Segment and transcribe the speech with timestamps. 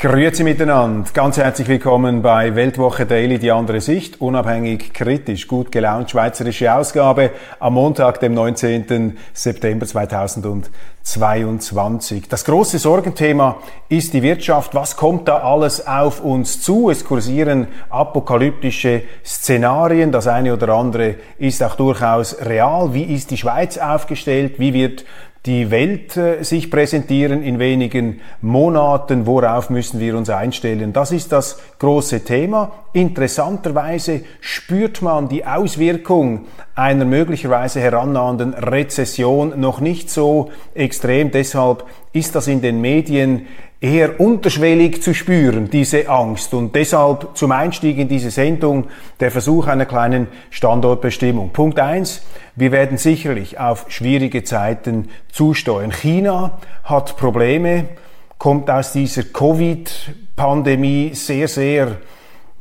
[0.00, 1.10] Grüezi miteinander.
[1.12, 4.22] Ganz herzlich willkommen bei Weltwoche Daily, die andere Sicht.
[4.22, 9.18] Unabhängig, kritisch, gut gelaunt, schweizerische Ausgabe am Montag, dem 19.
[9.34, 12.30] September 2022.
[12.30, 13.58] Das große Sorgenthema
[13.90, 14.74] ist die Wirtschaft.
[14.74, 16.88] Was kommt da alles auf uns zu?
[16.88, 20.12] Es kursieren apokalyptische Szenarien.
[20.12, 22.94] Das eine oder andere ist auch durchaus real.
[22.94, 24.58] Wie ist die Schweiz aufgestellt?
[24.58, 25.04] Wie wird
[25.46, 29.26] die Welt äh, sich präsentieren in wenigen Monaten.
[29.26, 30.92] Worauf müssen wir uns einstellen?
[30.92, 32.72] Das ist das große Thema.
[32.92, 41.30] Interessanterweise spürt man die Auswirkung einer möglicherweise herannahenden Rezession noch nicht so extrem.
[41.30, 43.46] Deshalb ist das in den Medien
[43.80, 46.52] eher unterschwellig zu spüren, diese Angst.
[46.52, 48.88] Und deshalb zum Einstieg in diese Sendung
[49.20, 51.50] der Versuch einer kleinen Standortbestimmung.
[51.50, 52.22] Punkt eins:
[52.60, 55.92] Wir werden sicherlich auf schwierige Zeiten zusteuern.
[55.92, 57.86] China hat Probleme,
[58.36, 61.96] kommt aus dieser Covid-Pandemie sehr, sehr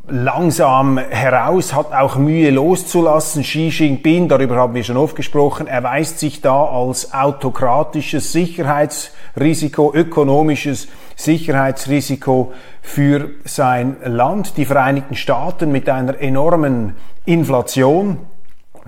[0.08, 3.44] langsam heraus, hat auch Mühe loszulassen.
[3.44, 10.88] Xi Jinping, darüber haben wir schon oft gesprochen, erweist sich da als autokratisches Sicherheitsrisiko, ökonomisches
[11.18, 14.56] Sicherheitsrisiko für sein Land.
[14.56, 18.20] Die Vereinigten Staaten mit einer enormen Inflation,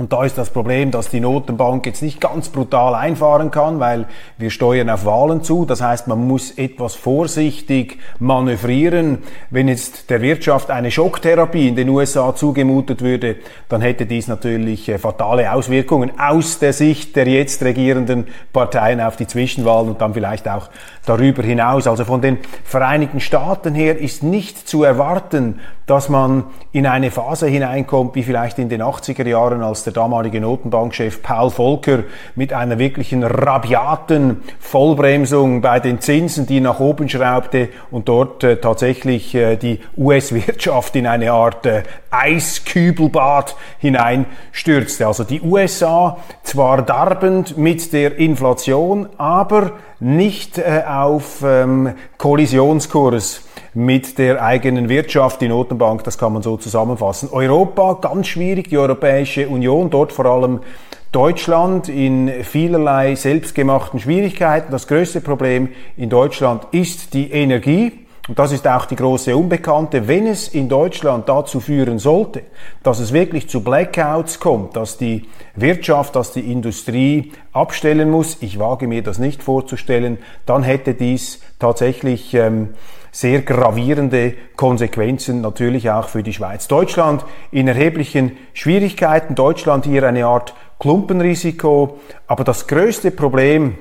[0.01, 4.07] und da ist das Problem, dass die Notenbank jetzt nicht ganz brutal einfahren kann, weil
[4.39, 5.63] wir steuern auf Wahlen zu.
[5.63, 9.19] Das heißt, man muss etwas vorsichtig manövrieren.
[9.51, 13.35] Wenn jetzt der Wirtschaft eine Schocktherapie in den USA zugemutet würde,
[13.69, 19.17] dann hätte dies natürlich äh, fatale Auswirkungen aus der Sicht der jetzt regierenden Parteien auf
[19.17, 20.69] die Zwischenwahlen und dann vielleicht auch
[21.05, 21.87] darüber hinaus.
[21.87, 25.59] Also von den Vereinigten Staaten her ist nicht zu erwarten,
[25.91, 30.39] dass man in eine Phase hineinkommt, wie vielleicht in den 80er Jahren, als der damalige
[30.39, 32.03] Notenbankchef Paul Volcker
[32.35, 38.57] mit einer wirklichen rabiaten Vollbremsung bei den Zinsen, die nach oben schraubte und dort äh,
[38.57, 45.07] tatsächlich äh, die US-Wirtschaft in eine Art äh, Eiskübelbad hineinstürzte.
[45.07, 54.17] Also die USA zwar darbend mit der Inflation, aber nicht äh, auf ähm, Kollisionskurs mit
[54.17, 57.29] der eigenen Wirtschaft, die Notenbank, das kann man so zusammenfassen.
[57.31, 60.59] Europa, ganz schwierig, die Europäische Union, dort vor allem
[61.11, 64.71] Deutschland in vielerlei selbstgemachten Schwierigkeiten.
[64.71, 68.00] Das größte Problem in Deutschland ist die Energie.
[68.27, 70.07] Und das ist auch die große Unbekannte.
[70.07, 72.43] Wenn es in Deutschland dazu führen sollte,
[72.83, 78.59] dass es wirklich zu Blackouts kommt, dass die Wirtschaft, dass die Industrie abstellen muss, ich
[78.59, 82.69] wage mir das nicht vorzustellen, dann hätte dies tatsächlich ähm,
[83.11, 86.67] sehr gravierende Konsequenzen natürlich auch für die Schweiz.
[86.67, 93.77] Deutschland in erheblichen Schwierigkeiten, Deutschland hier eine Art Klumpenrisiko, aber das größte Problem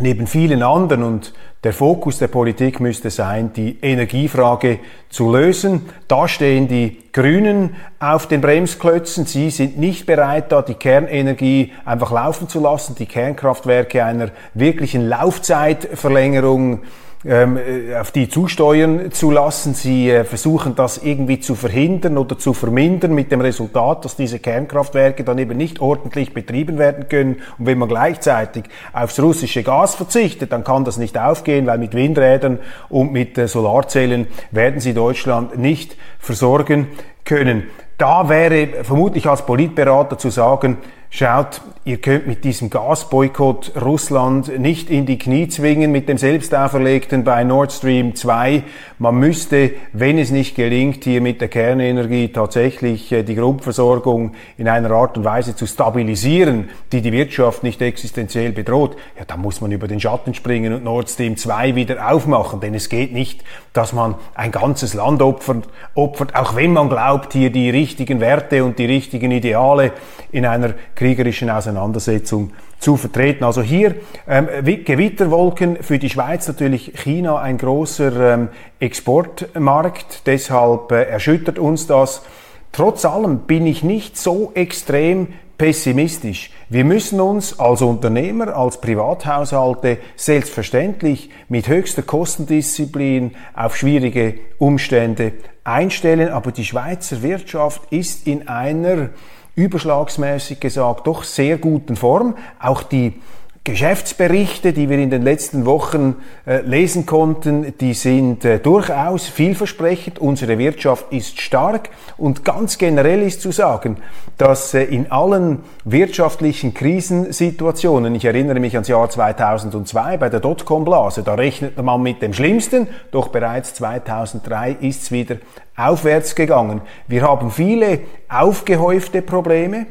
[0.00, 1.34] neben vielen anderen und
[1.64, 4.80] der Fokus der Politik müsste sein, die Energiefrage
[5.10, 5.82] zu lösen.
[6.08, 9.26] Da stehen die Grünen auf den Bremsklötzen.
[9.26, 15.08] Sie sind nicht bereit, da die Kernenergie einfach laufen zu lassen, die Kernkraftwerke einer wirklichen
[15.08, 16.82] Laufzeitverlängerung
[17.24, 19.74] ähm, äh, auf die zusteuern zu lassen.
[19.74, 24.40] Sie äh, versuchen das irgendwie zu verhindern oder zu vermindern mit dem Resultat, dass diese
[24.40, 27.36] Kernkraftwerke dann eben nicht ordentlich betrieben werden können.
[27.58, 31.94] Und wenn man gleichzeitig aufs russische Gas verzichtet, dann kann das nicht aufgehen, weil mit
[31.94, 36.88] Windrädern und mit äh, Solarzellen werden sie Deutschland nicht versorgen
[37.24, 37.68] können.
[37.98, 40.78] Da wäre vermutlich als Politberater zu sagen,
[41.14, 46.54] schaut, ihr könnt mit diesem Gasboykott Russland nicht in die Knie zwingen mit dem selbst
[46.54, 48.62] auferlegten bei Nord Stream 2.
[48.98, 54.68] Man müsste, wenn es nicht gelingt, hier mit der Kernenergie tatsächlich äh, die Grundversorgung in
[54.68, 59.60] einer Art und Weise zu stabilisieren, die die Wirtschaft nicht existenziell bedroht, ja, dann muss
[59.60, 63.44] man über den Schatten springen und Nord Stream 2 wieder aufmachen, denn es geht nicht,
[63.74, 68.64] dass man ein ganzes Land opfert, opfert auch wenn man glaubt, hier die richtigen Werte
[68.64, 69.92] und die richtigen Ideale
[70.30, 73.42] in einer kriegerischen Auseinandersetzung zu vertreten.
[73.42, 73.96] Also hier
[74.28, 81.88] ähm, Gewitterwolken für die Schweiz natürlich China ein großer ähm, Exportmarkt, deshalb äh, erschüttert uns
[81.88, 82.22] das
[82.70, 85.28] trotz allem bin ich nicht so extrem
[85.58, 86.50] pessimistisch.
[86.68, 95.32] Wir müssen uns als Unternehmer, als Privathaushalte selbstverständlich mit höchster Kostendisziplin auf schwierige Umstände
[95.64, 99.10] einstellen, aber die Schweizer Wirtschaft ist in einer
[99.54, 102.36] überschlagsmäßig gesagt doch sehr guten Form.
[102.60, 103.20] Auch die
[103.64, 106.16] Geschäftsberichte, die wir in den letzten Wochen
[106.46, 110.18] äh, lesen konnten, die sind äh, durchaus vielversprechend.
[110.18, 113.98] Unsere Wirtschaft ist stark und ganz generell ist zu sagen,
[114.36, 121.22] dass äh, in allen wirtschaftlichen Krisensituationen, ich erinnere mich ans Jahr 2002 bei der Dotcom-Blase,
[121.22, 125.36] da rechnet man mit dem Schlimmsten, doch bereits 2003 ist es wieder
[125.76, 126.80] aufwärts gegangen.
[127.06, 129.86] Wir haben viele aufgehäufte Probleme,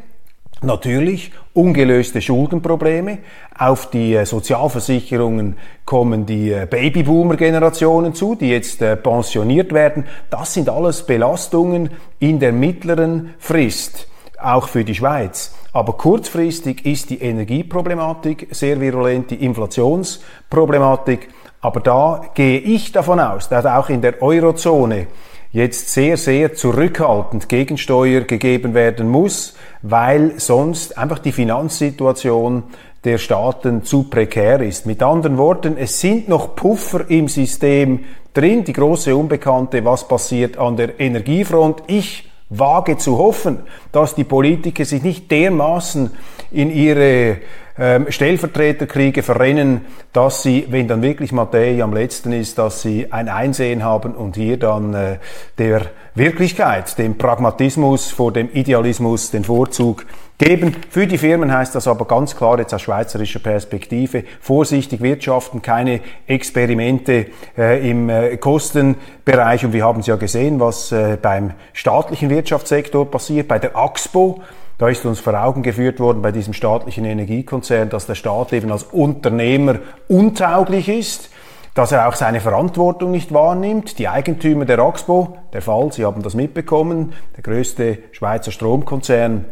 [0.63, 3.17] Natürlich ungelöste Schuldenprobleme.
[3.57, 10.05] Auf die äh, Sozialversicherungen kommen die äh, Babyboomer-Generationen zu, die jetzt äh, pensioniert werden.
[10.29, 14.07] Das sind alles Belastungen in der mittleren Frist,
[14.39, 15.55] auch für die Schweiz.
[15.73, 21.29] Aber kurzfristig ist die Energieproblematik sehr virulent, die Inflationsproblematik.
[21.61, 25.07] Aber da gehe ich davon aus, dass auch in der Eurozone
[25.51, 32.63] jetzt sehr, sehr zurückhaltend Gegensteuer gegeben werden muss, weil sonst einfach die Finanzsituation
[33.03, 34.85] der Staaten zu prekär ist.
[34.85, 38.01] Mit anderen Worten, es sind noch Puffer im System
[38.33, 41.83] drin, die große Unbekannte, was passiert an der Energiefront.
[41.87, 43.59] Ich wage zu hoffen,
[43.91, 46.11] dass die Politiker sich nicht dermaßen
[46.51, 47.37] in ihre
[47.81, 49.81] ähm, Stellvertreterkriege verrennen,
[50.13, 54.35] dass sie, wenn dann wirklich Mattei am letzten ist, dass sie ein Einsehen haben und
[54.35, 55.17] hier dann äh,
[55.57, 60.05] der Wirklichkeit, dem Pragmatismus vor dem Idealismus den Vorzug
[60.37, 60.75] geben.
[60.91, 66.01] Für die Firmen heißt das aber ganz klar jetzt aus schweizerischer Perspektive vorsichtig wirtschaften, keine
[66.27, 69.65] Experimente äh, im äh, Kostenbereich.
[69.65, 74.41] Und wir haben es ja gesehen, was äh, beim staatlichen Wirtschaftssektor passiert, bei der AXPO.
[74.81, 78.71] Da ist uns vor Augen geführt worden bei diesem staatlichen Energiekonzern, dass der Staat eben
[78.71, 79.75] als Unternehmer
[80.07, 81.29] untauglich ist,
[81.75, 83.99] dass er auch seine Verantwortung nicht wahrnimmt.
[83.99, 89.45] Die Eigentümer der AXPO, der Fall, Sie haben das mitbekommen, der größte Schweizer Stromkonzern,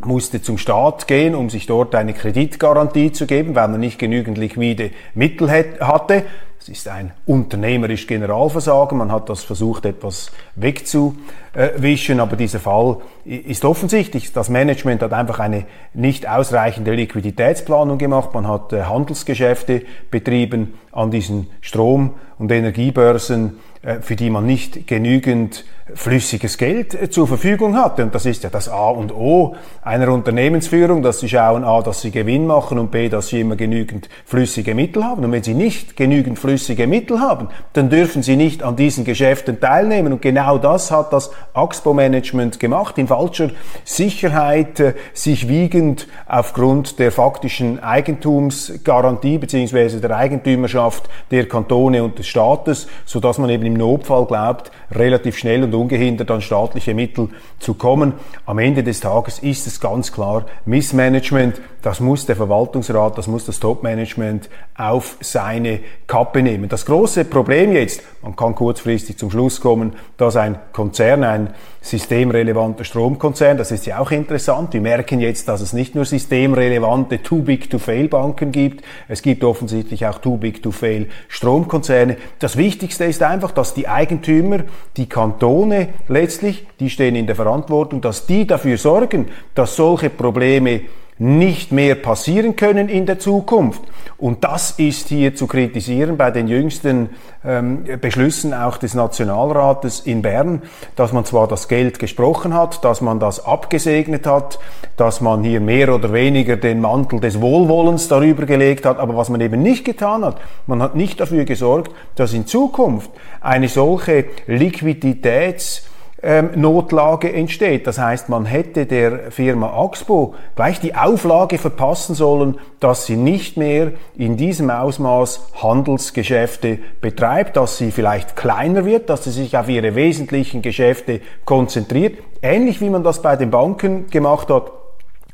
[0.00, 4.38] musste zum Staat gehen, um sich dort eine Kreditgarantie zu geben, weil man nicht genügend
[4.38, 6.24] liquide Mittel hatte.
[6.64, 8.96] Es ist ein unternehmerisch Generalversagen.
[8.96, 14.32] Man hat das versucht, etwas wegzuwischen, aber dieser Fall ist offensichtlich.
[14.32, 18.32] Das Management hat einfach eine nicht ausreichende Liquiditätsplanung gemacht.
[18.32, 24.86] Man hat äh, Handelsgeschäfte betrieben an diesen Strom- und Energiebörsen, äh, für die man nicht
[24.86, 28.02] genügend flüssiges Geld äh, zur Verfügung hatte.
[28.02, 32.00] Und das ist ja das A und O einer Unternehmensführung, dass sie schauen, A, dass
[32.00, 35.24] sie Gewinn machen und B, dass sie immer genügend flüssige Mittel haben.
[35.24, 39.60] Und wenn sie nicht genügend flüssige Mittel haben, dann dürfen sie nicht an diesen Geschäften
[39.60, 40.14] teilnehmen.
[40.14, 43.50] Und genau das hat das Axpo-Management gemacht, in falscher
[43.84, 52.26] Sicherheit, äh, sich wiegend aufgrund der faktischen Eigentumsgarantie beziehungsweise der Eigentümerschaft der Kantone und des
[52.26, 57.28] Staates, so dass man eben im Notfall glaubt, relativ schnell und ungehindert an staatliche Mittel
[57.58, 58.14] zu kommen.
[58.46, 61.60] Am Ende des Tages ist es ganz klar Missmanagement.
[61.84, 66.70] Das muss der Verwaltungsrat, das muss das Topmanagement auf seine Kappe nehmen.
[66.70, 71.50] Das große Problem jetzt, man kann kurzfristig zum Schluss kommen, dass ein Konzern, ein
[71.82, 74.72] systemrelevanter Stromkonzern, das ist ja auch interessant.
[74.72, 79.20] Wir merken jetzt, dass es nicht nur systemrelevante Too Big to Fail Banken gibt, es
[79.20, 82.16] gibt offensichtlich auch Too Big to Fail Stromkonzerne.
[82.38, 84.60] Das Wichtigste ist einfach, dass die Eigentümer,
[84.96, 90.80] die Kantone letztlich, die stehen in der Verantwortung, dass die dafür sorgen, dass solche Probleme
[91.18, 93.82] nicht mehr passieren können in der Zukunft.
[94.18, 97.10] Und das ist hier zu kritisieren bei den jüngsten
[97.44, 100.62] ähm, Beschlüssen auch des Nationalrates in Bern,
[100.96, 104.58] dass man zwar das Geld gesprochen hat, dass man das abgesegnet hat,
[104.96, 109.28] dass man hier mehr oder weniger den Mantel des Wohlwollens darüber gelegt hat, aber was
[109.28, 114.24] man eben nicht getan hat, man hat nicht dafür gesorgt, dass in Zukunft eine solche
[114.46, 115.84] Liquiditäts
[116.24, 117.86] ähm, Notlage entsteht.
[117.86, 123.56] Das heißt, man hätte der Firma Axpo gleich die Auflage verpassen sollen, dass sie nicht
[123.56, 129.68] mehr in diesem Ausmaß Handelsgeschäfte betreibt, dass sie vielleicht kleiner wird, dass sie sich auf
[129.68, 132.18] ihre wesentlichen Geschäfte konzentriert.
[132.42, 134.72] Ähnlich wie man das bei den Banken gemacht hat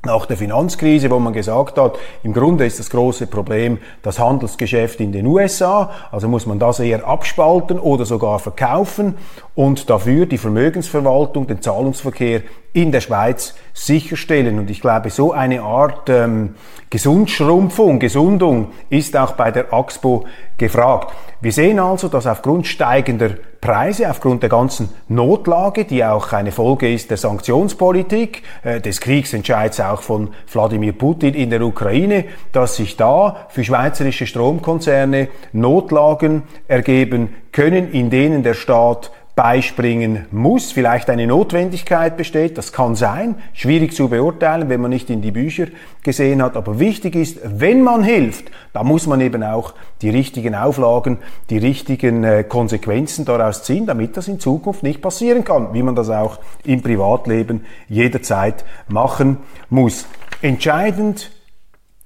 [0.05, 5.01] nach der Finanzkrise, wo man gesagt hat, im Grunde ist das große Problem das Handelsgeschäft
[5.01, 9.17] in den USA, also muss man das eher abspalten oder sogar verkaufen
[9.55, 12.43] und dafür die Vermögensverwaltung, den Zahlungsverkehr
[12.73, 14.59] in der Schweiz sicherstellen.
[14.59, 16.55] Und ich glaube, so eine Art ähm,
[16.91, 20.27] Gesundschrumpfung, Gesundung ist auch bei der AXPO
[20.59, 21.15] gefragt.
[21.41, 26.93] Wir sehen also, dass aufgrund steigender Preise, aufgrund der ganzen Notlage, die auch eine Folge
[26.93, 32.97] ist der Sanktionspolitik, äh, des Kriegsentscheids auch von Wladimir Putin in der Ukraine, dass sich
[32.97, 41.27] da für schweizerische Stromkonzerne Notlagen ergeben können, in denen der Staat beispringen muss, vielleicht eine
[41.27, 45.67] Notwendigkeit besteht, das kann sein, schwierig zu beurteilen, wenn man nicht in die Bücher
[46.03, 50.55] gesehen hat, aber wichtig ist, wenn man hilft, da muss man eben auch die richtigen
[50.55, 51.19] Auflagen,
[51.49, 55.95] die richtigen äh, Konsequenzen daraus ziehen, damit das in Zukunft nicht passieren kann, wie man
[55.95, 60.07] das auch im Privatleben jederzeit machen muss.
[60.43, 61.31] Entscheidend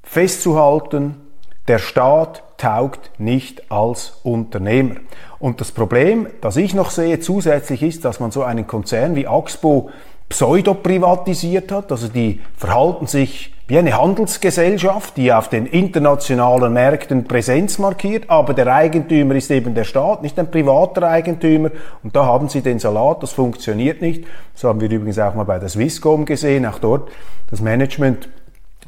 [0.03, 1.17] festzuhalten,
[1.67, 4.95] der Staat taugt nicht als Unternehmer.
[5.39, 9.27] Und das Problem, das ich noch sehe zusätzlich ist, dass man so einen Konzern wie
[9.27, 9.91] Axpo
[10.31, 11.93] pseudo-privatisiert hat.
[11.93, 18.55] Also die verhalten sich wie eine Handelsgesellschaft, die auf den internationalen Märkten Präsenz markiert, aber
[18.55, 21.71] der Eigentümer ist eben der Staat, nicht ein privater Eigentümer.
[22.03, 24.25] Und da haben sie den Salat, das funktioniert nicht.
[24.55, 27.11] Das haben wir übrigens auch mal bei der Swisscom gesehen, auch dort
[27.51, 28.31] das Management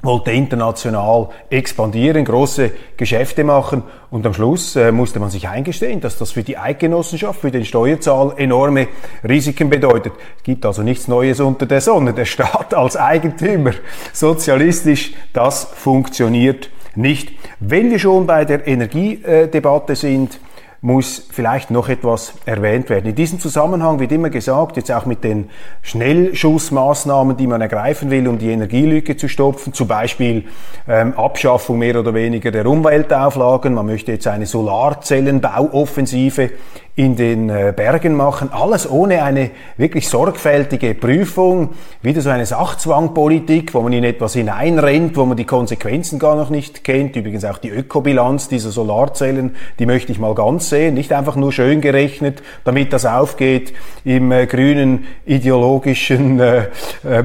[0.07, 6.17] wollte international expandieren, große Geschäfte machen und am Schluss äh, musste man sich eingestehen, dass
[6.17, 8.89] das für die Eidgenossenschaft, für den Steuerzahler enorme
[9.29, 10.15] Risiken bedeutet.
[10.39, 12.15] Es gibt also nichts Neues unter der Sonne.
[12.15, 13.73] Der Staat als Eigentümer,
[14.13, 17.33] sozialistisch, das funktioniert nicht.
[17.61, 20.39] Wenn wir schon bei der Energiedebatte sind,
[20.87, 23.07] muss vielleicht noch etwas erwähnt werden.
[23.07, 25.51] In diesem Zusammenhang wird immer gesagt, jetzt auch mit den
[25.83, 30.45] Schnellschussmaßnahmen, die man ergreifen will, um die Energielücke zu stopfen, zum Beispiel
[30.87, 36.51] ähm, Abschaffung mehr oder weniger der Umweltauflagen, man möchte jetzt eine Solarzellenbauoffensive
[36.97, 43.75] in den äh, Bergen machen, alles ohne eine wirklich sorgfältige Prüfung, wieder so eine Sachzwangpolitik,
[43.75, 47.15] wo man in etwas hineinrennt, wo man die Konsequenzen gar noch nicht kennt.
[47.15, 51.53] Übrigens auch die Ökobilanz dieser Solarzellen, die möchte ich mal ganz sehen, nicht einfach nur
[51.53, 53.75] schön gerechnet, damit das aufgeht
[54.07, 56.69] im äh, grünen ideologischen äh,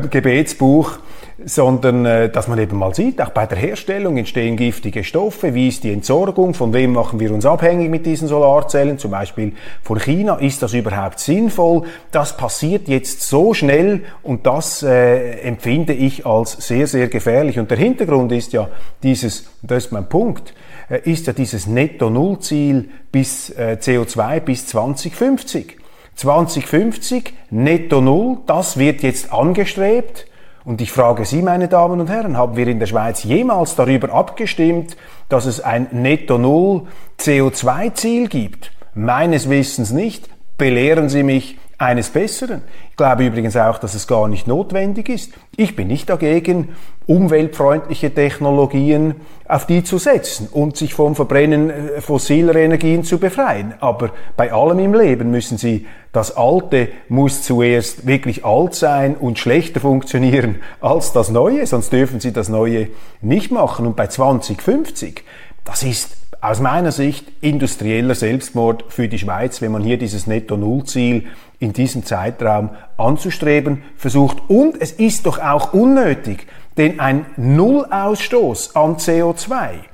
[0.09, 0.99] Gebetsbuch
[1.43, 5.67] sondern äh, dass man eben mal sieht, auch bei der Herstellung entstehen giftige Stoffe, wie
[5.67, 9.99] ist die Entsorgung, von wem machen wir uns abhängig mit diesen Solarzellen, zum Beispiel von
[9.99, 11.83] China, ist das überhaupt sinnvoll?
[12.11, 17.59] Das passiert jetzt so schnell und das äh, empfinde ich als sehr, sehr gefährlich.
[17.59, 18.69] Und der Hintergrund ist ja
[19.03, 20.53] dieses, das ist mein Punkt,
[20.89, 25.81] äh, ist ja dieses Netto-Null-Ziel bis äh, CO2 bis 2050.
[26.15, 30.27] 2050 Netto Null, das wird jetzt angestrebt.
[30.63, 34.13] Und ich frage Sie, meine Damen und Herren, haben wir in der Schweiz jemals darüber
[34.13, 34.95] abgestimmt,
[35.27, 36.83] dass es ein Netto-Null
[37.19, 38.71] CO2-Ziel gibt?
[38.93, 40.29] Meines Wissens nicht.
[40.57, 42.61] Belehren Sie mich eines Besseren.
[42.91, 45.33] Ich glaube übrigens auch, dass es gar nicht notwendig ist.
[45.57, 46.69] Ich bin nicht dagegen,
[47.07, 49.15] umweltfreundliche Technologien
[49.47, 53.73] auf die zu setzen und sich vom Verbrennen äh, fossiler Energien zu befreien.
[53.79, 59.39] Aber bei allem im Leben müssen Sie, das Alte muss zuerst wirklich alt sein und
[59.39, 62.89] schlechter funktionieren als das Neue, sonst dürfen Sie das Neue
[63.21, 63.87] nicht machen.
[63.87, 65.23] Und bei 2050,
[65.63, 71.25] das ist aus meiner Sicht industrieller Selbstmord für die Schweiz, wenn man hier dieses Netto-Null-Ziel
[71.61, 74.37] in diesem Zeitraum anzustreben versucht.
[74.49, 79.91] Und es ist doch auch unnötig, denn ein Nullausstoß an CO2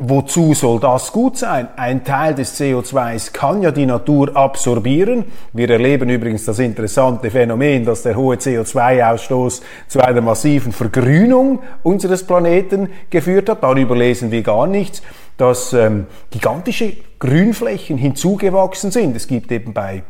[0.00, 1.66] Wozu soll das gut sein?
[1.76, 5.24] Ein Teil des CO2s kann ja die Natur absorbieren.
[5.52, 12.24] Wir erleben übrigens das interessante Phänomen, dass der hohe CO2-Ausstoß zu einer massiven Vergrünung unseres
[12.24, 13.64] Planeten geführt hat.
[13.64, 15.02] Darüber lesen wir gar nichts,
[15.36, 19.16] dass ähm, gigantische Grünflächen hinzugewachsen sind.
[19.16, 20.04] Es gibt eben bei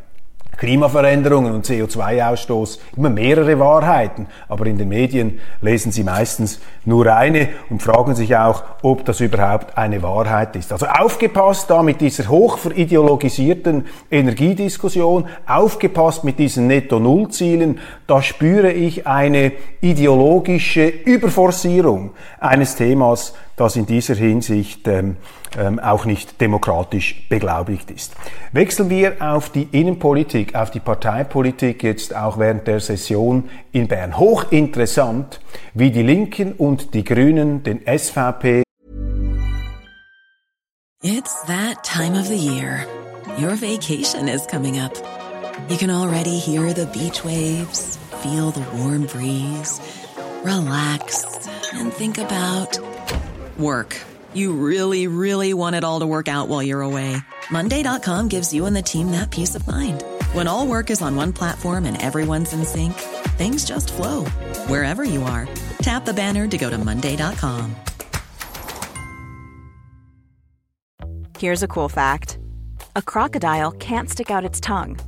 [0.59, 7.49] Klimaveränderungen und CO2-Ausstoß immer mehrere Wahrheiten, aber in den Medien lesen Sie meistens nur eine
[7.71, 10.73] und fragen sich auch, ob das überhaupt eine Wahrheit ist.
[10.73, 19.07] Also aufgepasst da mit dieser hoch verideologisierten Energiediskussion, aufgepasst mit diesen Netto-Null-Zielen, da spüre ich
[19.07, 22.11] eine ideologische Überforcierung
[22.41, 25.17] eines Themas, das in dieser Hinsicht ähm,
[25.59, 28.15] ähm, auch nicht demokratisch beglaubigt ist.
[28.53, 34.19] Wechseln wir auf die Innenpolitik, auf die Parteipolitik jetzt auch während der Session in Bern.
[34.19, 35.41] Hochinteressant,
[35.75, 38.63] wie die Linken und die Grünen den SVP
[41.01, 42.85] It's that time of the year.
[43.39, 44.93] Your vacation is coming up.
[45.69, 49.81] You can already hear the beach waves, feel the warm breeze,
[50.43, 51.25] relax
[51.75, 52.79] and think about
[53.59, 54.01] work.
[54.35, 57.17] You really, really want it all to work out while you're away.
[57.51, 60.03] Monday.com gives you and the team that peace of mind.
[60.33, 62.95] When all work is on one platform and everyone's in sync,
[63.37, 64.25] things just flow
[64.67, 65.49] wherever you are.
[65.83, 67.77] Tap the banner to go to Monday.com.
[71.39, 72.39] Here's a cool fact
[72.97, 74.99] a crocodile can't stick out its tongue.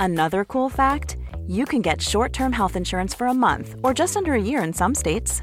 [0.00, 4.16] Another cool fact you can get short term health insurance for a month or just
[4.16, 5.42] under a year in some states.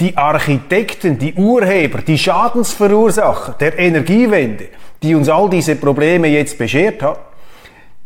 [0.00, 4.68] Die Architekten, die Urheber, die Schadensverursacher der Energiewende,
[5.02, 7.18] die uns all diese Probleme jetzt beschert hat,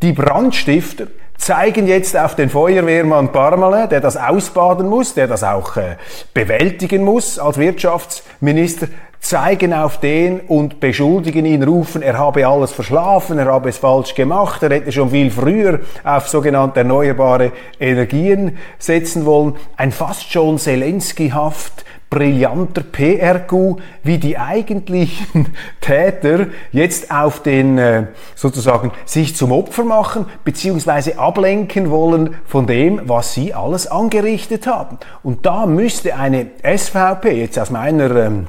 [0.03, 1.07] die Brandstifter,
[1.39, 5.97] zeigen jetzt auf den Feuerwehrmann Parmelin, der das ausbaden muss, der das auch äh,
[6.35, 8.89] bewältigen muss als Wirtschaftsminister,
[9.21, 14.15] zeigen auf den und beschuldigen ihn, rufen, er habe alles verschlafen, er habe es falsch
[14.15, 19.57] gemacht, er hätte schon viel früher auf sogenannte erneuerbare Energien setzen wollen.
[19.77, 28.93] Ein fast schon Zelensky-haft brillanter PR-Coup, wie die eigentlichen Täter jetzt auf den äh, sozusagen
[29.05, 34.99] sich zum Opfer machen beziehungsweise ablenken wollen von dem, was sie alles angerichtet haben.
[35.23, 38.47] Und da müsste eine SVP jetzt aus meiner ähm,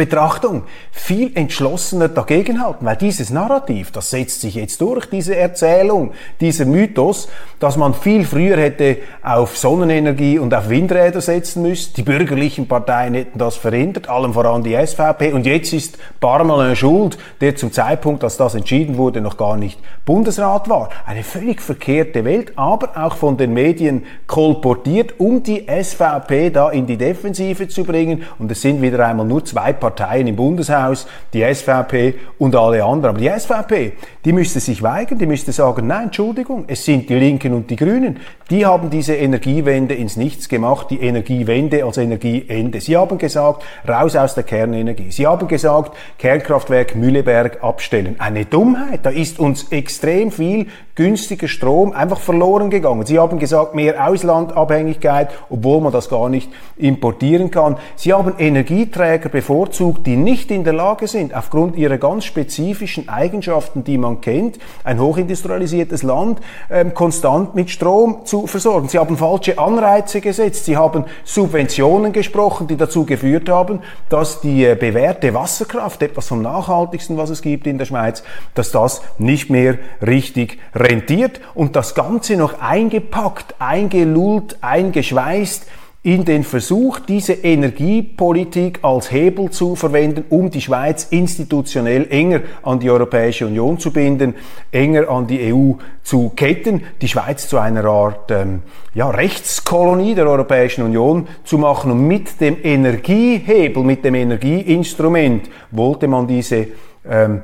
[0.00, 6.64] Betrachtung viel entschlossener dagegenhalten, weil dieses Narrativ, das setzt sich jetzt durch, diese Erzählung, dieser
[6.64, 7.28] Mythos,
[7.58, 11.92] dass man viel früher hätte auf Sonnenenergie und auf Windräder setzen müssen.
[11.96, 15.34] Die bürgerlichen Parteien hätten das verhindert, allem voran die SVP.
[15.34, 19.78] Und jetzt ist Parmelin schuld, der zum Zeitpunkt, als das entschieden wurde, noch gar nicht
[20.06, 20.88] Bundesrat war.
[21.04, 26.86] Eine völlig verkehrte Welt, aber auch von den Medien kolportiert, um die SVP da in
[26.86, 28.22] die Defensive zu bringen.
[28.38, 32.84] Und es sind wieder einmal nur zwei Parteien, Parteien im Bundeshaus, die SVP und alle
[32.84, 33.16] anderen.
[33.16, 33.92] Aber die SVP,
[34.24, 37.76] die müsste sich weigern, die müsste sagen, nein, Entschuldigung, es sind die Linken und die
[37.76, 38.20] Grünen.
[38.50, 42.80] Die haben diese Energiewende ins Nichts gemacht, die Energiewende als Energieende.
[42.80, 45.10] Sie haben gesagt, raus aus der Kernenergie.
[45.10, 48.16] Sie haben gesagt, Kernkraftwerk Mühleberg abstellen.
[48.18, 49.00] Eine Dummheit.
[49.04, 53.06] Da ist uns extrem viel günstiger Strom einfach verloren gegangen.
[53.06, 57.78] Sie haben gesagt, mehr Auslandabhängigkeit, obwohl man das gar nicht importieren kann.
[57.96, 63.82] Sie haben Energieträger bevorzugt, die nicht in der Lage sind, aufgrund ihrer ganz spezifischen Eigenschaften,
[63.82, 68.88] die man kennt, ein hochindustrialisiertes Land ähm, konstant mit Strom zu versorgen.
[68.88, 70.66] Sie haben falsche Anreize gesetzt.
[70.66, 76.42] Sie haben Subventionen gesprochen, die dazu geführt haben, dass die äh, bewährte Wasserkraft, etwas vom
[76.42, 78.22] nachhaltigsten, was es gibt in der Schweiz,
[78.54, 85.66] dass das nicht mehr richtig rentiert und das Ganze noch eingepackt, eingelullt, eingeschweißt
[86.02, 92.80] in den Versuch, diese Energiepolitik als Hebel zu verwenden, um die Schweiz institutionell enger an
[92.80, 94.34] die Europäische Union zu binden,
[94.72, 98.62] enger an die EU zu ketten, die Schweiz zu einer Art ähm,
[98.94, 101.90] ja, Rechtskolonie der Europäischen Union zu machen.
[101.90, 106.68] Und mit dem Energiehebel, mit dem Energieinstrument wollte man diese
[107.06, 107.42] ähm,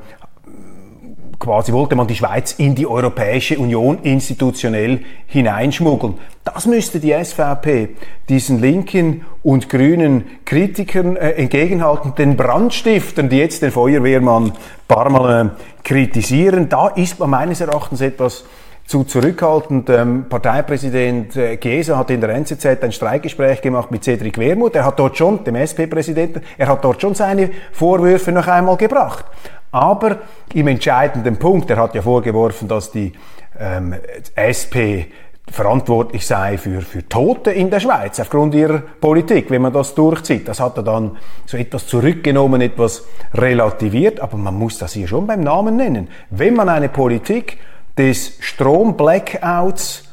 [1.38, 6.14] quasi wollte man die Schweiz in die Europäische Union institutionell hineinschmuggeln.
[6.44, 7.90] Das müsste die SVP
[8.28, 14.52] diesen linken und grünen Kritikern äh, entgegenhalten, den Brandstiftern, die jetzt den Feuerwehrmann
[14.88, 15.50] Parmelin
[15.82, 16.68] kritisieren.
[16.68, 18.44] Da ist man meines Erachtens etwas
[18.86, 19.90] zu zurückhaltend.
[19.90, 24.76] Ähm, Parteipräsident äh, Gesa hat in der NZZ ein Streikgespräch gemacht mit Cedric Wermuth.
[24.76, 29.24] Er hat dort schon, dem SP-Präsidenten, er hat dort schon seine Vorwürfe noch einmal gebracht.
[29.72, 30.18] Aber
[30.54, 33.12] im entscheidenden Punkt, er hat ja vorgeworfen, dass die
[33.58, 33.94] ähm,
[34.36, 35.10] SP
[35.48, 40.48] verantwortlich sei für, für Tote in der Schweiz aufgrund ihrer Politik, wenn man das durchzieht.
[40.48, 45.26] Das hat er dann so etwas zurückgenommen, etwas relativiert, aber man muss das hier schon
[45.26, 46.08] beim Namen nennen.
[46.30, 47.58] Wenn man eine Politik
[47.96, 50.05] des Strom-Blackouts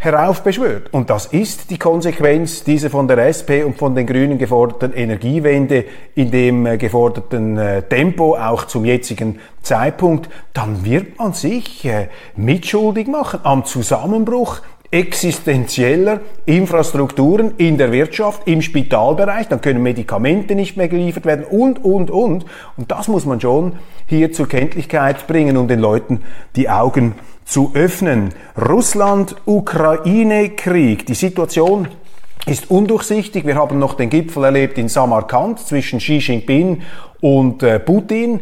[0.00, 0.94] heraufbeschwört.
[0.94, 5.84] Und das ist die Konsequenz dieser von der SP und von den Grünen geforderten Energiewende
[6.14, 12.08] in dem äh, geforderten äh, Tempo, auch zum jetzigen Zeitpunkt, dann wird man sich äh,
[12.34, 20.76] mitschuldig machen am Zusammenbruch existenzieller Infrastrukturen in der Wirtschaft, im Spitalbereich, dann können Medikamente nicht
[20.76, 22.44] mehr geliefert werden und, und, und.
[22.76, 23.74] Und das muss man schon
[24.06, 26.22] hier zur Kenntlichkeit bringen und den Leuten
[26.56, 28.34] die Augen zu öffnen.
[28.56, 31.06] Russland-Ukraine-Krieg.
[31.06, 31.86] Die Situation
[32.46, 33.46] ist undurchsichtig.
[33.46, 36.82] Wir haben noch den Gipfel erlebt in Samarkand zwischen Xi Jinping
[37.20, 38.40] und äh, Putin.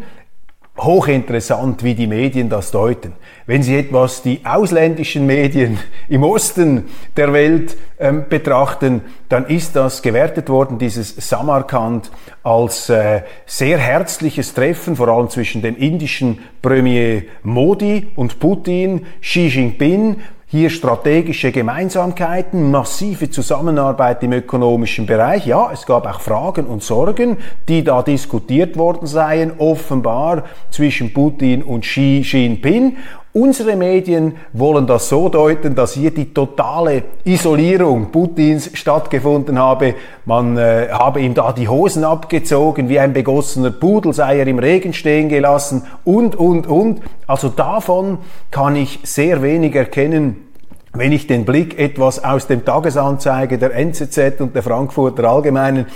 [0.78, 3.12] Hochinteressant, wie die Medien das deuten.
[3.46, 6.84] Wenn Sie etwas die ausländischen Medien im Osten
[7.16, 12.10] der Welt ähm, betrachten, dann ist das gewertet worden, dieses Samarkand,
[12.42, 19.48] als äh, sehr herzliches Treffen, vor allem zwischen dem indischen Premier Modi und Putin, Xi
[19.48, 20.16] Jinping,
[20.50, 25.44] hier strategische Gemeinsamkeiten, massive Zusammenarbeit im ökonomischen Bereich.
[25.44, 27.36] Ja, es gab auch Fragen und Sorgen,
[27.68, 32.96] die da diskutiert worden seien, offenbar zwischen Putin und Xi Jinping.
[33.38, 39.94] Unsere Medien wollen das so deuten, dass hier die totale Isolierung Putins stattgefunden habe.
[40.24, 44.58] Man äh, habe ihm da die Hosen abgezogen, wie ein begossener Pudel sei er im
[44.58, 47.00] Regen stehen gelassen und, und, und.
[47.28, 48.18] Also davon
[48.50, 50.48] kann ich sehr wenig erkennen,
[50.92, 55.86] wenn ich den Blick etwas aus dem Tagesanzeiger der NZZ und der Frankfurter Allgemeinen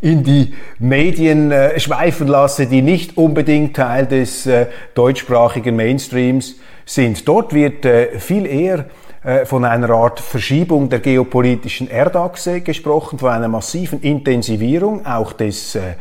[0.00, 7.26] in die Medien äh, schweifen lasse, die nicht unbedingt Teil des äh, deutschsprachigen Mainstreams sind.
[7.26, 8.86] Dort wird äh, viel eher
[9.24, 15.74] äh, von einer Art Verschiebung der geopolitischen Erdachse gesprochen, von einer massiven Intensivierung auch des
[15.74, 15.94] äh,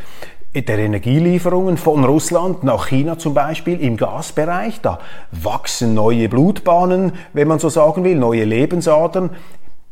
[0.53, 4.81] der Energielieferungen von Russland nach China zum Beispiel im Gasbereich.
[4.81, 4.99] Da
[5.31, 9.29] wachsen neue Blutbahnen, wenn man so sagen will, neue Lebensadern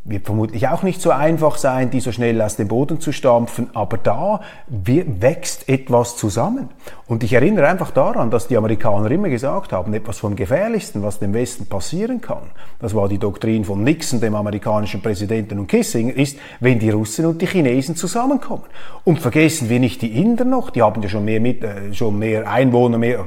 [0.06, 3.70] wird vermutlich auch nicht so einfach sein, die so schnell aus dem Boden zu stampfen,
[3.74, 6.70] aber da wächst etwas zusammen.
[7.06, 11.20] Und ich erinnere einfach daran, dass die Amerikaner immer gesagt haben, etwas vom Gefährlichsten, was
[11.20, 12.44] dem Westen passieren kann,
[12.80, 17.26] das war die Doktrin von Nixon, dem amerikanischen Präsidenten und Kissinger, ist, wenn die Russen
[17.26, 18.64] und die Chinesen zusammenkommen.
[19.04, 22.18] Und vergessen wir nicht die Inder noch, die haben ja schon mehr, mit, äh, schon
[22.18, 23.26] mehr Einwohner, mehr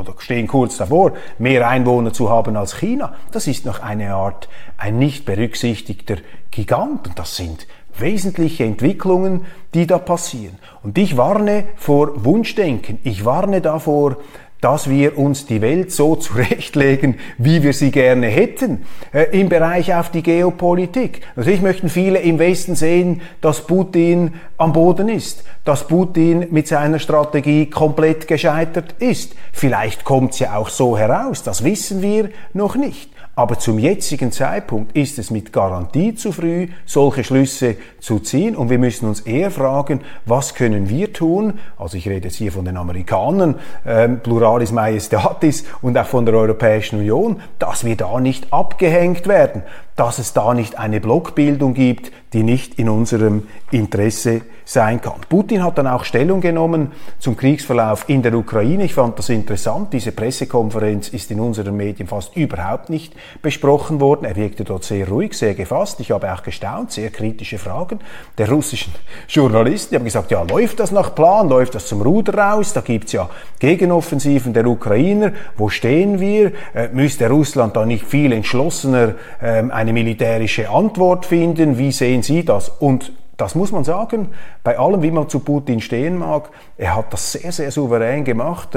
[0.00, 3.14] oder stehen kurz davor, mehr Einwohner zu haben als China.
[3.32, 6.16] Das ist noch eine Art, ein nicht berücksichtigter
[6.50, 7.06] Gigant.
[7.06, 7.66] Und das sind
[7.98, 10.58] wesentliche Entwicklungen, die da passieren.
[10.82, 12.98] Und ich warne vor Wunschdenken.
[13.04, 14.16] Ich warne davor,
[14.60, 19.94] dass wir uns die Welt so zurechtlegen, wie wir sie gerne hätten, äh, im Bereich
[19.94, 21.22] auf die Geopolitik.
[21.36, 26.98] Natürlich möchten viele im Westen sehen, dass Putin am Boden ist, dass Putin mit seiner
[26.98, 29.34] Strategie komplett gescheitert ist.
[29.52, 33.10] Vielleicht kommt es ja auch so heraus, das wissen wir noch nicht.
[33.40, 38.54] Aber zum jetzigen Zeitpunkt ist es mit Garantie zu früh, solche Schlüsse zu ziehen.
[38.54, 41.58] Und wir müssen uns eher fragen, was können wir tun?
[41.78, 43.54] Also ich rede jetzt hier von den Amerikanern,
[43.86, 49.62] ähm, Pluralis Majestatis und auch von der Europäischen Union, dass wir da nicht abgehängt werden,
[50.00, 55.20] dass es da nicht eine Blockbildung gibt, die nicht in unserem Interesse sein kann.
[55.28, 58.84] Putin hat dann auch Stellung genommen zum Kriegsverlauf in der Ukraine.
[58.84, 59.92] Ich fand das interessant.
[59.92, 64.24] Diese Pressekonferenz ist in unseren Medien fast überhaupt nicht besprochen worden.
[64.24, 65.98] Er wirkte dort sehr ruhig, sehr gefasst.
[65.98, 67.98] Ich habe auch gestaunt, sehr kritische Fragen
[68.38, 68.94] der russischen
[69.28, 69.90] Journalisten.
[69.90, 71.48] Die haben gesagt, ja, läuft das nach Plan?
[71.48, 72.72] Läuft das zum Ruder raus?
[72.72, 75.32] Da gibt's ja Gegenoffensiven der Ukrainer.
[75.56, 76.52] Wo stehen wir?
[76.74, 81.76] Äh, müsste Russland da nicht viel entschlossener äh, eine militärische Antwort finden?
[81.76, 82.68] Wie sehen Sie das?
[82.68, 84.28] Und das muss man sagen,
[84.62, 88.76] bei allem, wie man zu Putin stehen mag, er hat das sehr, sehr souverän gemacht,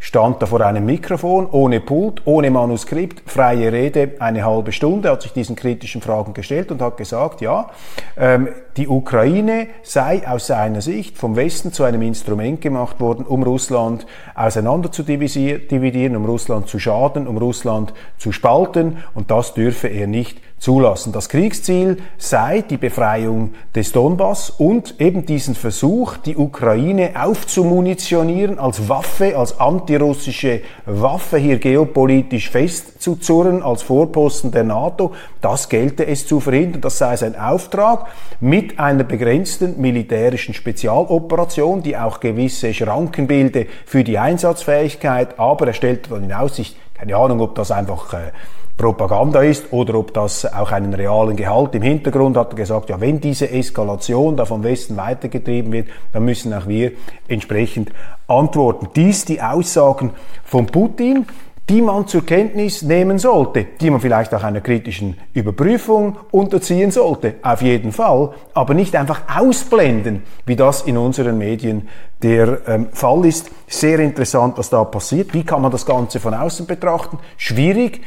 [0.00, 5.22] stand da vor einem Mikrofon, ohne Pult, ohne Manuskript, freie Rede, eine halbe Stunde, hat
[5.22, 7.70] sich diesen kritischen Fragen gestellt und hat gesagt, ja,
[8.18, 13.42] ähm, die Ukraine sei aus seiner Sicht vom Westen zu einem Instrument gemacht worden, um
[13.42, 19.88] Russland auseinander zu dividieren, um Russland zu schaden, um Russland zu spalten und das dürfe
[19.88, 21.12] er nicht zulassen.
[21.12, 28.88] Das Kriegsziel sei die Befreiung des Donbass und eben diesen Versuch, die Ukraine aufzumunitionieren als
[28.88, 35.14] Waffe, als antirussische Waffe hier geopolitisch festzuzurren, als Vorposten der NATO.
[35.40, 36.80] Das gelte es zu verhindern.
[36.80, 38.06] Das sei sein Auftrag
[38.38, 45.40] mit einer begrenzten militärischen Spezialoperation, die auch gewisse Schranken bilde für die Einsatzfähigkeit.
[45.40, 48.30] Aber er stellte dann in Aussicht, keine Ahnung, ob das einfach äh,
[48.76, 53.00] Propaganda ist oder ob das auch einen realen Gehalt im Hintergrund hat er gesagt, ja,
[53.00, 56.92] wenn diese Eskalation da vom Westen weitergetrieben wird, dann müssen auch wir
[57.28, 57.90] entsprechend
[58.26, 58.88] antworten.
[58.96, 60.10] Dies die Aussagen
[60.44, 61.26] von Putin,
[61.68, 67.36] die man zur Kenntnis nehmen sollte, die man vielleicht auch einer kritischen Überprüfung unterziehen sollte,
[67.42, 71.88] auf jeden Fall, aber nicht einfach ausblenden, wie das in unseren Medien
[72.22, 73.50] der ähm, Fall ist.
[73.68, 75.32] Sehr interessant, was da passiert.
[75.34, 77.18] Wie kann man das Ganze von außen betrachten?
[77.36, 78.02] Schwierig,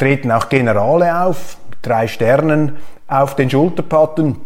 [0.00, 4.36] treten auch Generale auf, drei Sternen auf den Schulterpatten,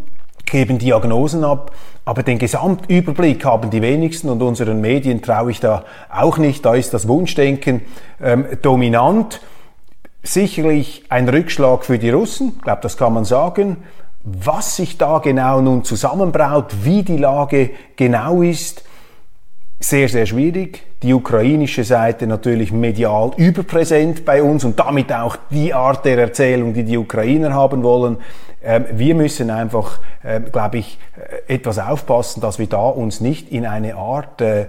[0.44, 1.70] geben Diagnosen ab,
[2.04, 6.64] aber den Gesamtüberblick haben die wenigsten und unseren Medien traue ich da auch nicht.
[6.66, 7.82] Da ist das Wunschdenken
[8.22, 9.40] ähm, dominant.
[10.22, 13.78] Sicherlich ein Rückschlag für die Russen, ich glaube, das kann man sagen.
[14.22, 18.84] Was sich da genau nun zusammenbraut, wie die Lage genau ist,
[19.88, 20.82] sehr, sehr schwierig.
[21.02, 26.72] Die ukrainische Seite natürlich medial überpräsent bei uns und damit auch die Art der Erzählung,
[26.72, 28.18] die die Ukrainer haben wollen.
[28.62, 30.98] Ähm, wir müssen einfach, ähm, glaube ich,
[31.46, 34.66] äh, etwas aufpassen, dass wir da uns nicht in eine Art äh,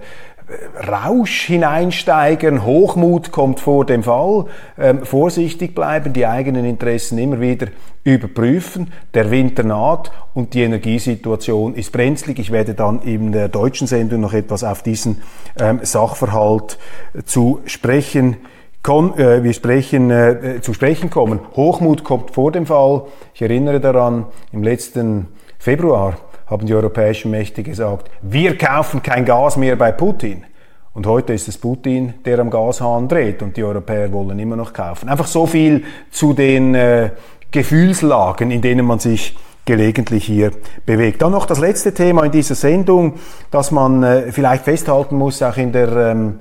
[0.88, 4.46] Rausch hineinsteigern, Hochmut kommt vor dem Fall,
[4.78, 7.66] ähm, vorsichtig bleiben, die eigenen Interessen immer wieder
[8.04, 8.92] überprüfen.
[9.14, 12.38] Der Winter naht und die Energiesituation ist brenzlig.
[12.38, 15.20] Ich werde dann in der deutschen Sendung noch etwas auf diesen
[15.58, 16.78] ähm, Sachverhalt
[17.24, 18.36] zu sprechen
[18.88, 21.40] äh, wir sprechen, äh, zu sprechen kommen.
[21.56, 23.02] Hochmut kommt vor dem Fall.
[23.34, 25.26] Ich erinnere daran, im letzten
[25.58, 30.44] Februar haben die europäischen Mächte gesagt, wir kaufen kein Gas mehr bei Putin.
[30.94, 34.72] Und heute ist es Putin, der am Gashahn dreht und die Europäer wollen immer noch
[34.72, 35.08] kaufen.
[35.08, 37.10] Einfach so viel zu den äh,
[37.50, 40.52] Gefühlslagen, in denen man sich gelegentlich hier
[40.86, 41.20] bewegt.
[41.20, 43.14] Dann noch das letzte Thema in dieser Sendung,
[43.50, 46.40] das man äh, vielleicht festhalten muss, auch in der ähm,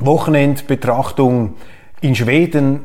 [0.00, 1.54] Wochenendbetrachtung.
[2.00, 2.80] In Schweden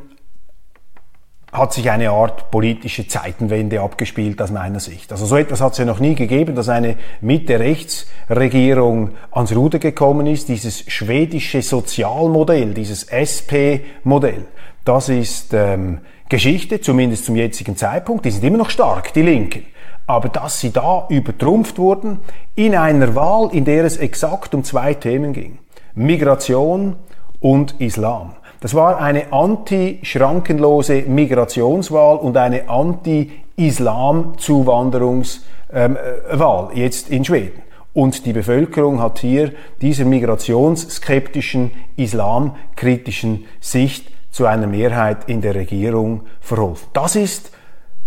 [1.57, 5.11] hat sich eine Art politische Zeitenwende abgespielt aus meiner Sicht.
[5.11, 10.27] Also so etwas hat es ja noch nie gegeben, dass eine Mitte-Rechts-Regierung ans Ruder gekommen
[10.27, 10.49] ist.
[10.49, 14.45] Dieses schwedische Sozialmodell, dieses SP-Modell,
[14.85, 18.25] das ist ähm, Geschichte, zumindest zum jetzigen Zeitpunkt.
[18.25, 19.65] Die sind immer noch stark, die Linken.
[20.05, 22.19] Aber dass sie da übertrumpft wurden
[22.55, 25.59] in einer Wahl, in der es exakt um zwei Themen ging.
[25.95, 26.95] Migration
[27.39, 28.35] und Islam.
[28.59, 37.61] Das war eine anti-schrankenlose Migrationswahl und eine anti-Islam-Zuwanderungswahl ähm, äh, jetzt in Schweden.
[37.93, 46.21] Und die Bevölkerung hat hier dieser migrationsskeptischen, islamkritischen Sicht zu einer Mehrheit in der Regierung
[46.39, 46.89] verholfen.
[46.93, 47.51] Das ist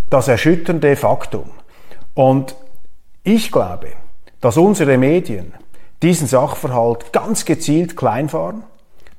[0.08, 1.50] das erschütternde Faktum.
[2.14, 2.54] Und
[3.24, 3.88] ich glaube,
[4.40, 5.52] dass unsere Medien
[6.02, 8.62] diesen Sachverhalt ganz gezielt kleinfahren,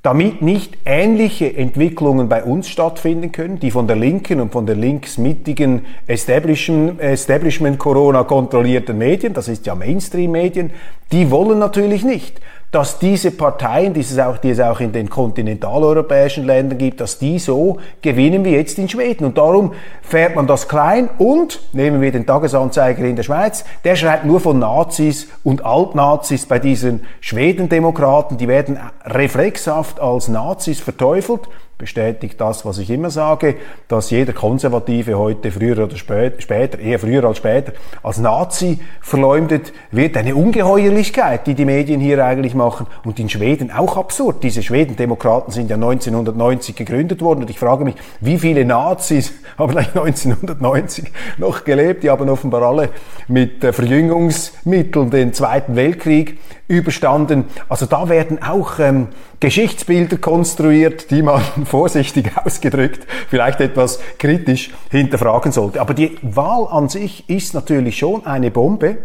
[0.04, 4.76] damit nicht ähnliche Entwicklungen bei uns stattfinden können, die von der linken und von der
[4.76, 10.72] linksmittigen Establishment Corona kontrollierten Medien, das ist ja Mainstream-Medien,
[11.12, 15.10] die wollen natürlich nicht, dass diese Parteien, die es, auch, die es auch in den
[15.10, 19.26] kontinentaleuropäischen Ländern gibt, dass die so gewinnen wie jetzt in Schweden.
[19.26, 23.98] Und darum fährt man das klein und, nehmen wir den Tagesanzeiger in der Schweiz, der
[23.98, 31.50] schreibt nur von Nazis und Altnazis bei diesen Schwedendemokraten, die werden reflexhaft als Nazis verteufelt
[31.82, 33.56] bestätigt das, was ich immer sage,
[33.88, 40.16] dass jeder Konservative heute früher oder später, eher früher als später, als Nazi verleumdet wird.
[40.16, 42.86] Eine Ungeheuerlichkeit, die die Medien hier eigentlich machen.
[43.04, 44.44] Und in Schweden auch absurd.
[44.44, 47.42] Diese Schwedendemokraten sind ja 1990 gegründet worden.
[47.42, 52.04] Und ich frage mich, wie viele Nazis haben eigentlich 1990 noch gelebt?
[52.04, 52.90] Die haben offenbar alle
[53.28, 56.38] mit Verjüngungsmitteln den Zweiten Weltkrieg
[56.72, 57.46] überstanden.
[57.70, 65.52] Also da werden auch ähm, Geschichtsbilder konstruiert, die man vorsichtig ausgedrückt vielleicht etwas kritisch hinterfragen
[65.52, 65.82] sollte.
[65.82, 68.98] Aber die Wahl an sich ist natürlich schon eine Bombe,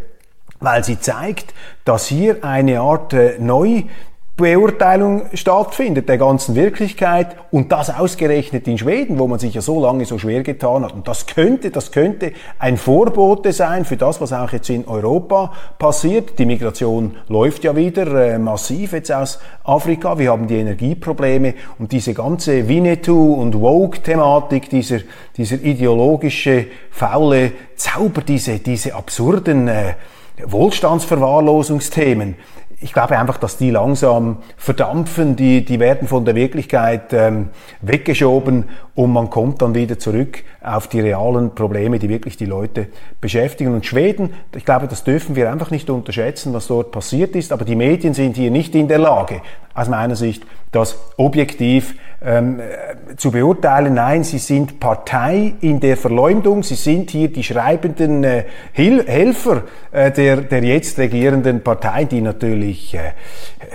[0.61, 1.53] weil sie zeigt,
[1.85, 3.83] dass hier eine Art äh, neu
[4.37, 9.81] Beurteilung stattfindet der ganzen Wirklichkeit und das ausgerechnet in Schweden, wo man sich ja so
[9.81, 10.93] lange so schwer getan hat.
[10.93, 15.55] Und das könnte, das könnte ein Vorbote sein für das, was auch jetzt in Europa
[15.79, 16.39] passiert.
[16.39, 20.19] Die Migration läuft ja wieder äh, massiv jetzt aus Afrika.
[20.19, 24.99] Wir haben die Energieprobleme und diese ganze Winnetou und Woke-Thematik, dieser,
[25.39, 29.95] dieser ideologische, faule Zauber, diese, diese absurden äh,
[30.45, 32.35] Wohlstandsverwahrlosungsthemen
[32.81, 37.49] ich glaube einfach, dass die langsam verdampfen, die, die werden von der Wirklichkeit ähm,
[37.81, 42.89] weggeschoben und man kommt dann wieder zurück auf die realen Probleme, die wirklich die Leute
[43.21, 43.75] beschäftigen.
[43.75, 47.67] Und Schweden, ich glaube, das dürfen wir einfach nicht unterschätzen, was dort passiert ist, aber
[47.67, 49.43] die Medien sind hier nicht in der Lage,
[49.75, 53.95] aus meiner Sicht, das objektiv ähm, äh, zu beurteilen.
[53.95, 59.63] Nein, sie sind Partei in der Verleumdung, sie sind hier die schreibenden äh, Hil Helfer
[59.93, 63.13] äh, der, der jetzt regierenden Partei, die natürlich äh,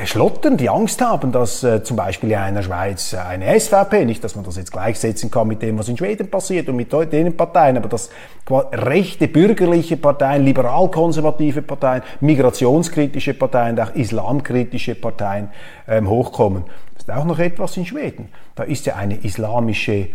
[0.05, 4.35] schlottern, die Angst haben, dass äh, zum Beispiel in einer Schweiz eine SVP, nicht, dass
[4.35, 4.71] man das jetzt
[5.11, 8.09] gleichsetzen kann mit dem, was in Schweden passiert und mit denen Parteien, aber dass
[8.49, 15.49] rechte bürgerliche Parteien, liberal-konservative Parteien, migrationskritische Parteien, auch islamkritische Parteien
[15.87, 16.63] ähm, hochkommen.
[16.97, 18.29] ist auch noch etwas in Schweden.
[18.55, 20.09] Da ist ja eine islamische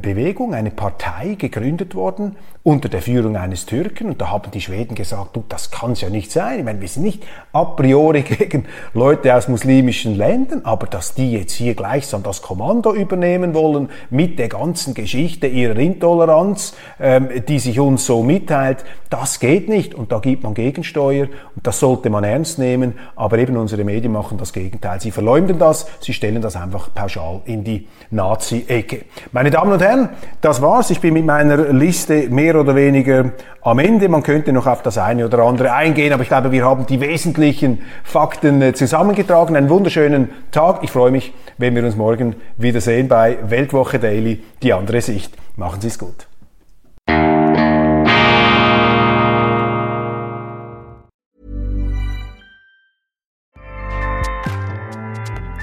[0.00, 4.94] Bewegung, eine Partei gegründet worden unter der Führung eines Türken und da haben die Schweden
[4.94, 6.60] gesagt, du, das kann es ja nicht sein.
[6.60, 11.32] Ich meine, wir sind nicht a priori gegen Leute aus muslimischen Ländern, aber dass die
[11.32, 17.58] jetzt hier gleichsam das Kommando übernehmen wollen mit der ganzen Geschichte ihrer Intoleranz, ähm, die
[17.58, 22.10] sich uns so mitteilt, das geht nicht und da gibt man Gegensteuer und das sollte
[22.10, 25.00] man ernst nehmen, aber eben unsere Medien machen das Gegenteil.
[25.00, 29.06] Sie verleumden das, sie stellen das einfach pauschal in die Nazi-Ecke.
[29.32, 30.90] Meine Damen und Herren, das war's.
[30.90, 33.32] Ich bin mit meiner Liste mehr oder weniger
[33.62, 34.08] am Ende.
[34.08, 37.00] Man könnte noch auf das eine oder andere eingehen, aber ich glaube, wir haben die
[37.00, 39.56] wesentlichen Fakten äh, zusammengetragen.
[39.56, 40.80] Einen wunderschönen Tag.
[40.82, 45.34] Ich freue mich, wenn wir uns morgen wiedersehen bei Weltwoche Daily, die andere Sicht.
[45.56, 46.26] Machen Sie es gut.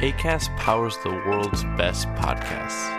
[0.02, 2.99] ACAST powers the world's best podcasts.